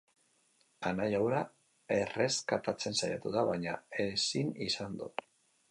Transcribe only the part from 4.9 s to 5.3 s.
du.